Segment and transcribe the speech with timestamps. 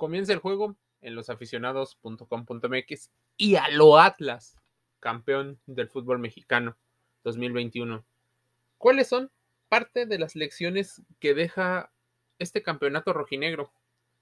[0.00, 4.56] Comienza el juego en losaficionados.com.mx y a lo Atlas,
[4.98, 6.78] campeón del fútbol mexicano
[7.22, 8.02] 2021.
[8.78, 9.30] ¿Cuáles son
[9.68, 11.92] parte de las lecciones que deja
[12.38, 13.74] este campeonato rojinegro?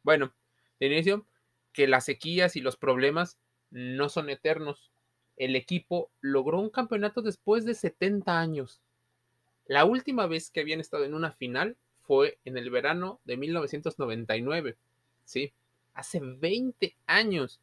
[0.02, 0.34] Bueno,
[0.80, 1.24] de inicio,
[1.72, 3.38] que las sequías y los problemas
[3.70, 4.90] no son eternos.
[5.36, 8.82] El equipo logró un campeonato después de 70 años.
[9.64, 14.76] La última vez que habían estado en una final fue en el verano de 1999.
[15.24, 15.52] Sí,
[15.98, 17.60] hace 20 años.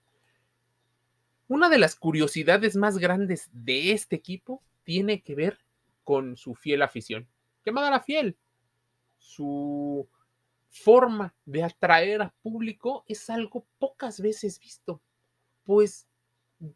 [1.48, 5.59] Una de las curiosidades más grandes de este equipo tiene que ver
[6.04, 7.28] con su fiel afición.
[7.66, 8.38] Llamada la fiel.
[9.18, 10.08] Su
[10.70, 15.02] forma de atraer a público es algo pocas veces visto,
[15.64, 16.08] pues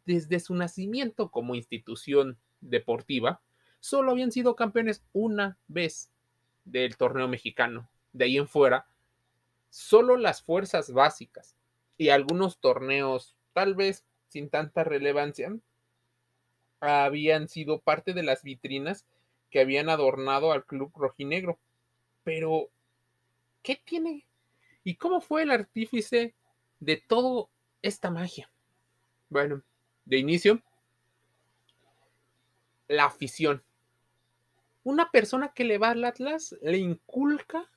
[0.06, 3.42] desde su nacimiento como institución deportiva,
[3.80, 6.10] solo habían sido campeones una vez
[6.64, 7.90] del torneo mexicano.
[8.12, 8.86] De ahí en fuera,
[9.68, 11.56] solo las fuerzas básicas
[12.00, 15.54] y algunos torneos, tal vez sin tanta relevancia,
[16.80, 19.04] habían sido parte de las vitrinas
[19.50, 21.58] que habían adornado al club rojinegro.
[22.24, 22.70] Pero
[23.62, 24.26] ¿Qué tiene?
[24.82, 26.34] ¿Y cómo fue el artífice
[26.78, 27.50] de toda
[27.82, 28.50] esta magia?
[29.28, 29.62] Bueno,
[30.06, 30.62] de inicio,
[32.88, 33.62] la afición.
[34.84, 37.70] Una persona que le va al Atlas le inculca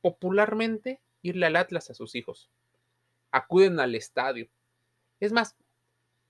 [0.00, 2.50] popularmente irle al Atlas a sus hijos.
[3.34, 4.48] Acuden al estadio.
[5.18, 5.56] Es más,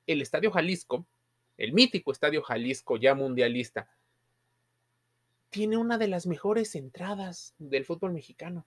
[0.07, 1.07] el Estadio Jalisco,
[1.59, 3.91] el mítico Estadio Jalisco ya mundialista,
[5.51, 8.65] tiene una de las mejores entradas del fútbol mexicano.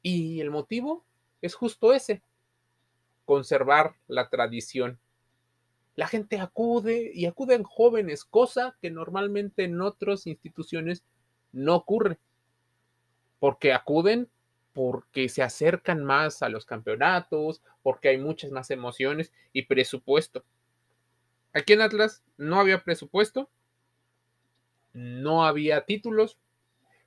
[0.00, 1.04] Y el motivo
[1.42, 2.22] es justo ese,
[3.24, 5.00] conservar la tradición.
[5.96, 11.02] La gente acude y acuden jóvenes, cosa que normalmente en otras instituciones
[11.50, 12.20] no ocurre,
[13.40, 14.30] porque acuden
[14.76, 20.44] porque se acercan más a los campeonatos, porque hay muchas más emociones y presupuesto.
[21.54, 23.48] Aquí en Atlas no había presupuesto,
[24.92, 26.36] no había títulos,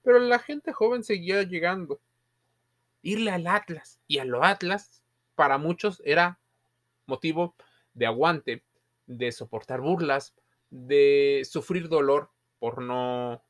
[0.01, 2.01] pero la gente joven seguía llegando
[3.03, 3.99] irle al Atlas.
[4.07, 5.03] Y a lo Atlas,
[5.35, 6.39] para muchos, era
[7.05, 7.53] motivo
[7.93, 8.63] de aguante,
[9.05, 10.33] de soportar burlas,
[10.71, 13.43] de sufrir dolor por no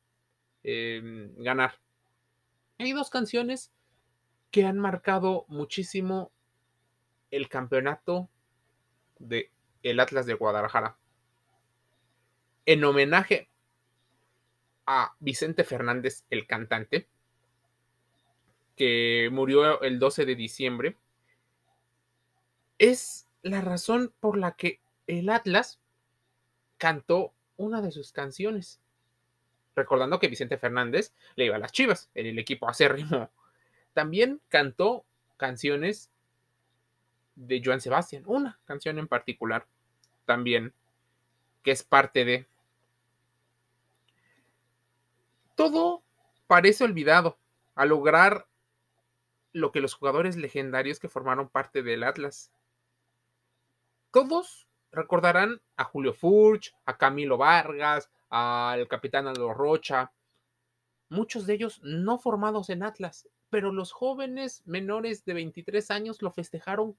[0.62, 1.80] em, ganar.
[2.76, 3.72] Hay dos canciones
[4.50, 6.32] que han marcado muchísimo
[7.30, 8.28] el campeonato
[9.18, 9.50] de
[9.82, 10.96] el Atlas de Guadalajara.
[12.66, 13.48] En homenaje
[14.86, 17.06] a Vicente Fernández, el cantante,
[18.76, 20.96] que murió el 12 de diciembre,
[22.78, 25.80] es la razón por la que el Atlas
[26.78, 28.80] cantó una de sus canciones.
[29.76, 33.30] Recordando que Vicente Fernández le iba a las chivas, en el equipo acérrimo.
[33.92, 35.04] También cantó
[35.36, 36.10] canciones
[37.34, 39.66] de Joan Sebastián, una canción en particular,
[40.26, 40.74] también,
[41.62, 42.46] que es parte de.
[45.54, 46.02] Todo
[46.46, 47.38] parece olvidado
[47.74, 48.46] al lograr
[49.52, 52.50] lo que los jugadores legendarios que formaron parte del Atlas.
[54.12, 60.12] Todos recordarán a Julio Furch, a Camilo Vargas, al capitán Aldo Rocha,
[61.08, 66.30] muchos de ellos no formados en Atlas, pero los jóvenes menores de 23 años lo
[66.30, 66.96] festejaron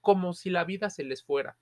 [0.00, 1.58] como si la vida se les fuera.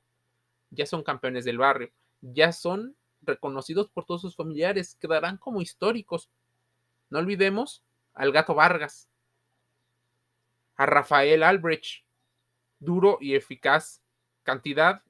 [0.70, 1.90] Ya son campeones del barrio,
[2.20, 6.30] ya son reconocidos por todos sus familiares, quedarán como históricos.
[7.08, 7.82] No olvidemos
[8.14, 9.08] al gato Vargas,
[10.76, 12.04] a Rafael Albrecht,
[12.78, 14.02] duro y eficaz,
[14.42, 15.02] cantidad,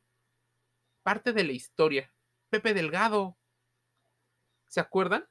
[1.02, 2.12] parte de la historia.
[2.50, 3.36] Pepe Delgado,
[4.68, 5.26] ¿se acuerdan?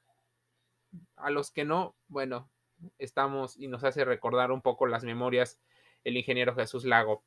[1.16, 2.50] A los que no, bueno,
[2.98, 5.60] estamos y nos hace recordar un poco las memorias
[6.04, 7.24] el ingeniero Jesús Lago.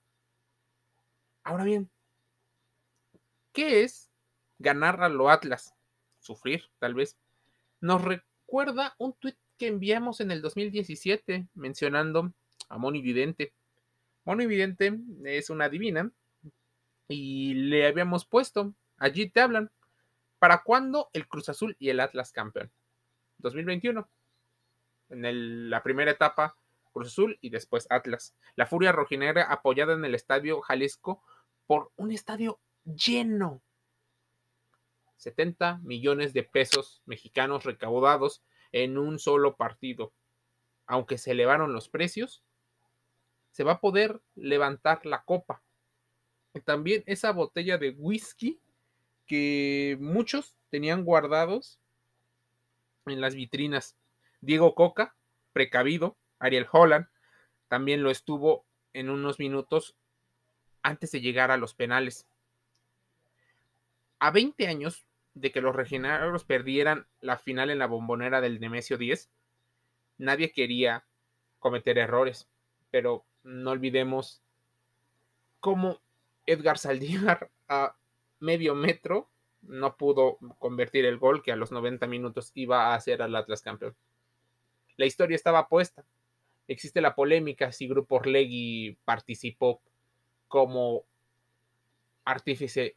[1.44, 1.90] Ahora bien,
[3.54, 4.12] ¿qué es
[4.60, 5.74] ganar a lo Atlas?
[6.20, 7.18] Sufrir, tal vez.
[7.82, 12.34] Nos recuerda un tuit que enviamos en el 2017 mencionando
[12.70, 13.54] a Moni Vidente.
[14.24, 16.12] Moni Vidente es una divina
[17.08, 19.72] y le habíamos puesto, allí te hablan,
[20.40, 22.72] ¿para cuándo el Cruz Azul y el Atlas campeón?
[23.38, 24.10] 2021.
[25.10, 26.58] En la primera etapa,
[26.92, 28.36] Cruz Azul y después Atlas.
[28.56, 31.22] La Furia Rojinegra apoyada en el Estadio Jalisco
[31.68, 33.62] por un estadio lleno.
[35.18, 40.14] 70 millones de pesos mexicanos recaudados en un solo partido.
[40.86, 42.44] Aunque se elevaron los precios,
[43.52, 45.64] se va a poder levantar la copa.
[46.54, 48.60] Y también esa botella de whisky
[49.26, 51.80] que muchos tenían guardados
[53.06, 53.98] en las vitrinas.
[54.46, 55.16] Diego Coca,
[55.54, 57.08] precavido, Ariel Holland,
[57.68, 59.96] también lo estuvo en unos minutos
[60.84, 62.28] antes de llegar a los penales.
[64.20, 68.98] A 20 años de que los regionales perdieran la final en la bombonera del Nemesio
[68.98, 69.30] 10,
[70.18, 71.06] nadie quería
[71.60, 72.48] cometer errores,
[72.92, 74.44] pero no olvidemos
[75.60, 76.00] cómo
[76.46, 77.96] Edgar Saldívar a
[78.40, 79.28] medio metro
[79.64, 83.64] no pudo convertir el gol que a los 90 minutos iba a hacer al Atlas
[83.64, 83.96] campeón.
[84.98, 86.06] La historia estaba puesta.
[86.68, 89.82] Existe la polémica si Grupo Orlegui participó
[90.48, 91.04] como
[92.24, 92.96] artífice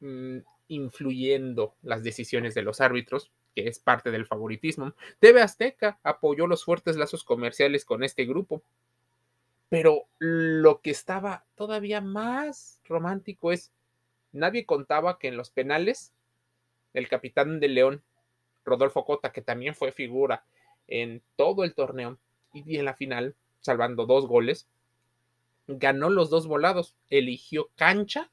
[0.00, 0.38] mm,
[0.68, 4.92] influyendo las decisiones de los árbitros, que es parte del favoritismo.
[5.18, 8.62] TV Azteca apoyó los fuertes lazos comerciales con este grupo.
[9.68, 13.72] Pero lo que estaba todavía más romántico es,
[14.30, 16.12] nadie contaba que en los penales,
[16.94, 18.02] el capitán de León,
[18.64, 20.44] Rodolfo Cota, que también fue figura
[20.88, 22.18] en todo el torneo
[22.52, 24.66] y en la final, salvando dos goles,
[25.66, 28.30] ganó los dos volados, eligió cancha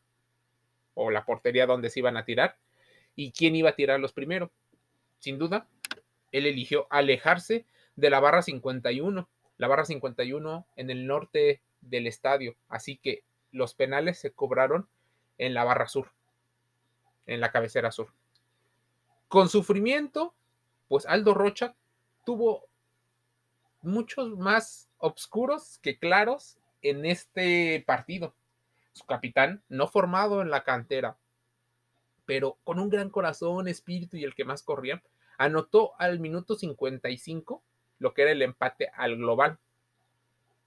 [0.94, 2.58] o la portería donde se iban a tirar
[3.16, 4.52] y quién iba a tirar los primero.
[5.20, 5.68] Sin duda,
[6.32, 7.66] él eligió alejarse
[7.96, 9.28] de la barra 51,
[9.58, 14.88] la barra 51 en el norte del estadio, así que los penales se cobraron
[15.38, 16.12] en la barra sur,
[17.26, 18.10] en la cabecera sur.
[19.28, 20.34] Con sufrimiento,
[20.88, 21.76] pues Aldo Rocha
[22.24, 22.68] tuvo
[23.82, 28.34] muchos más oscuros que claros en este partido.
[28.94, 31.18] Su capitán, no formado en la cantera,
[32.26, 35.02] pero con un gran corazón, espíritu y el que más corría,
[35.38, 37.64] anotó al minuto 55
[38.00, 39.58] lo que era el empate al global.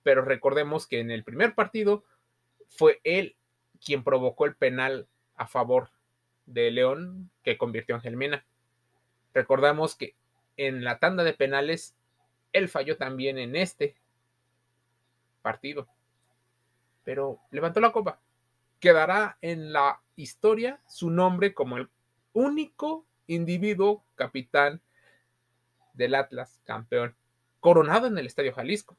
[0.03, 2.05] Pero recordemos que en el primer partido
[2.69, 3.37] fue él
[3.85, 5.07] quien provocó el penal
[5.37, 5.91] a favor
[6.47, 8.45] de León que convirtió en Gelmena.
[9.35, 10.15] Recordamos que
[10.57, 11.95] en la tanda de penales
[12.53, 13.97] él falló también en este
[15.43, 15.89] partido
[17.07, 18.21] pero levantó la copa.
[18.81, 21.89] Quedará en la historia su nombre como el
[22.33, 24.83] único individuo capitán
[25.95, 27.15] del Atlas, campeón,
[27.61, 28.97] coronado en el Estadio Jalisco.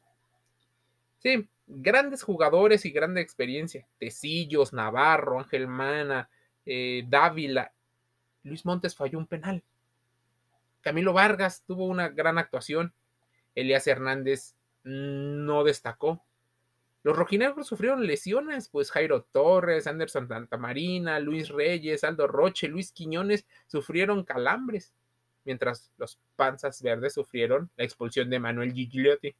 [1.19, 3.85] Sí, grandes jugadores y grande experiencia.
[3.99, 6.29] Tecillos, Navarro, Ángel Mana,
[6.65, 7.73] eh, Dávila.
[8.43, 9.61] Luis Montes falló un penal.
[10.87, 12.93] Camilo Vargas tuvo una gran actuación.
[13.55, 14.55] Elías Hernández
[14.85, 16.23] no destacó.
[17.03, 23.45] Los rojinegros sufrieron lesiones, pues Jairo Torres, Anderson Santamarina, Luis Reyes, Aldo Roche, Luis Quiñones
[23.65, 24.93] sufrieron calambres,
[25.43, 29.35] mientras los panzas verdes sufrieron la expulsión de Manuel Gigliotti.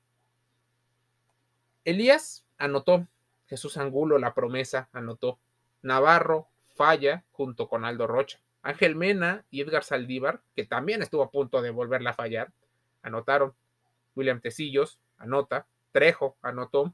[1.86, 3.08] Elías anotó,
[3.46, 5.40] Jesús Angulo, la promesa, anotó.
[5.82, 8.38] Navarro falla junto con Aldo Rocha.
[8.62, 12.52] Ángel Mena y Edgar Saldívar, que también estuvo a punto de volverla a fallar,
[13.02, 13.54] anotaron.
[14.16, 15.68] William Tecillos anota.
[15.92, 16.94] Trejo anotó.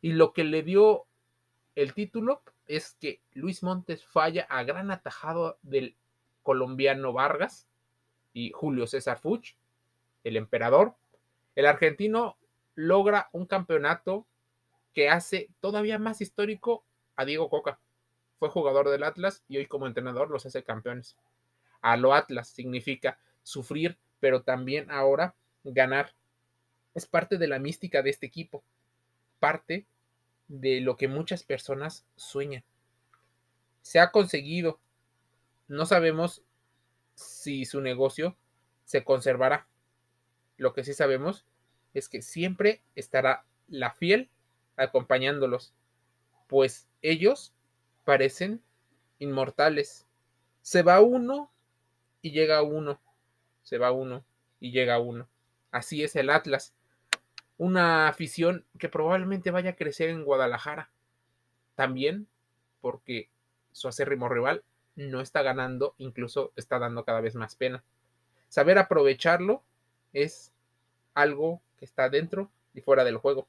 [0.00, 1.06] Y lo que le dio
[1.74, 5.96] el título es que Luis Montes falla a gran atajado del
[6.42, 7.66] colombiano Vargas
[8.32, 9.54] y Julio César Fuch,
[10.24, 10.94] el emperador.
[11.56, 12.38] El argentino
[12.74, 14.26] logra un campeonato
[14.94, 16.84] que hace todavía más histórico
[17.16, 17.78] a Diego Coca.
[18.40, 21.16] Fue jugador del Atlas y hoy como entrenador los hace campeones.
[21.80, 26.14] A lo Atlas significa sufrir, pero también ahora ganar.
[26.94, 28.64] Es parte de la mística de este equipo
[29.40, 29.86] parte
[30.46, 32.62] de lo que muchas personas sueñan.
[33.82, 34.78] Se ha conseguido.
[35.66, 36.42] No sabemos
[37.14, 38.36] si su negocio
[38.84, 39.66] se conservará.
[40.56, 41.46] Lo que sí sabemos
[41.94, 44.30] es que siempre estará la fiel
[44.76, 45.72] acompañándolos,
[46.46, 47.54] pues ellos
[48.10, 48.60] parecen
[49.20, 50.04] inmortales.
[50.62, 51.48] Se va uno
[52.22, 53.00] y llega uno.
[53.62, 54.24] Se va uno
[54.58, 55.28] y llega uno.
[55.70, 56.74] Así es el Atlas
[57.56, 60.90] una afición que probablemente vaya a crecer en Guadalajara.
[61.76, 62.26] También
[62.80, 63.28] porque
[63.70, 64.64] su acérrimo rival
[64.96, 67.84] no está ganando, incluso está dando cada vez más pena.
[68.48, 69.62] Saber aprovecharlo
[70.12, 70.52] es
[71.14, 73.46] algo que está dentro y fuera del juego.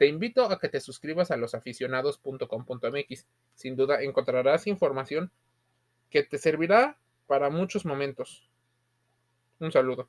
[0.00, 3.26] Te invito a que te suscribas a losaficionados.com.mx.
[3.54, 5.30] Sin duda encontrarás información
[6.08, 8.48] que te servirá para muchos momentos.
[9.58, 10.08] Un saludo.